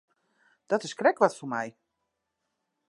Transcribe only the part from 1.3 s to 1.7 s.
foar my.